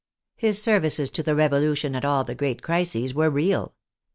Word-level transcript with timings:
His 0.35 0.59
services 0.59 1.11
to 1.11 1.21
the 1.21 1.35
Revolution 1.35 1.93
at 1.93 2.03
all 2.03 2.23
the 2.23 2.33
great 2.33 2.63
crises 2.63 3.13
were 3.13 3.29
real. 3.29 3.75